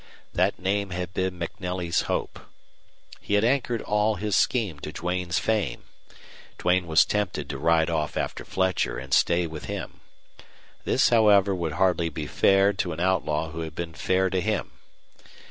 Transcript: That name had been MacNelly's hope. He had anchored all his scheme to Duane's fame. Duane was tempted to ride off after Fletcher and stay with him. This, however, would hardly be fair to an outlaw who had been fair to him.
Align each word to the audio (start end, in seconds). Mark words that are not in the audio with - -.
That 0.33 0.57
name 0.57 0.89
had 0.89 1.13
been 1.13 1.37
MacNelly's 1.37 2.01
hope. 2.09 2.39
He 3.19 3.35
had 3.35 3.43
anchored 3.43 3.83
all 3.83 4.15
his 4.15 4.35
scheme 4.35 4.79
to 4.79 4.91
Duane's 4.91 5.37
fame. 5.37 5.83
Duane 6.57 6.87
was 6.87 7.05
tempted 7.05 7.47
to 7.51 7.59
ride 7.59 7.87
off 7.87 8.17
after 8.17 8.43
Fletcher 8.43 8.97
and 8.97 9.13
stay 9.13 9.45
with 9.45 9.65
him. 9.65 9.99
This, 10.85 11.09
however, 11.09 11.53
would 11.53 11.73
hardly 11.73 12.09
be 12.09 12.25
fair 12.25 12.73
to 12.73 12.93
an 12.93 12.99
outlaw 12.99 13.51
who 13.51 13.59
had 13.59 13.75
been 13.75 13.93
fair 13.93 14.31
to 14.31 14.41
him. 14.41 14.71